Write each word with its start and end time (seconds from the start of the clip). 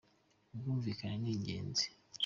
ubwumvikane 0.53 1.15
ningenzi. 1.23 1.85